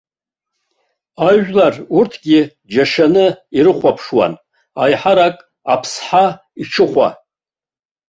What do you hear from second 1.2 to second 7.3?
Ажәлар урҭгьы џьашьаны ирыхәаԥшуан, аиҳарак аԥсҳа иҽыхәа.